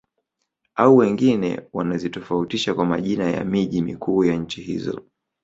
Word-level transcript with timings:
Au 0.75 0.95
wengine 0.97 1.61
wanazitofautisha 1.73 2.73
kwa 2.73 2.85
majina 2.85 3.29
ya 3.29 3.45
miji 3.45 3.81
mikuu 3.81 4.23
ya 4.25 4.35
nchi 4.35 4.61
hizo 4.61 5.03